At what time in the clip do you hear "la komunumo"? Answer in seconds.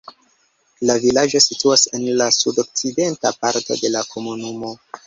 3.99-4.79